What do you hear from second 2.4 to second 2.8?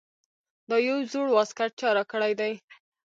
ـ